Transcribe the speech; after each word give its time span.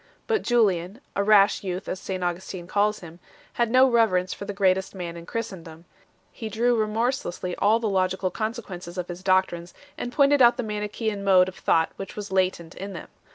But 0.25 0.41
Julian 0.41 0.99
a 1.15 1.23
rash 1.23 1.63
youth, 1.63 1.87
as 1.87 1.99
St 1.99 2.23
Augustin 2.23 2.65
calls 2.65 3.01
him 3.01 3.19
had 3.53 3.69
no 3.69 3.87
reverence 3.87 4.33
for 4.33 4.45
the 4.45 4.51
greatest 4.51 4.95
man 4.95 5.15
in 5.15 5.27
Christendom; 5.27 5.85
he 6.31 6.49
drew 6.49 6.75
remorselessly 6.75 7.55
all 7.57 7.79
the 7.79 7.87
logical 7.87 8.31
consequences 8.31 8.97
of 8.97 9.09
his 9.09 9.21
doctrines, 9.21 9.75
and 9.99 10.11
pointed 10.11 10.41
out 10.41 10.57
the 10.57 10.63
Manichaean 10.63 11.23
mode 11.23 11.47
of 11.47 11.55
thought 11.55 11.91
which 11.97 12.15
was 12.15 12.31
latent 12.31 12.73
in 12.73 12.93
them. 12.93 13.09